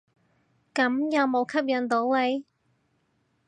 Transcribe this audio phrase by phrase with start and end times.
[0.73, 2.43] 咁有無吸引到你？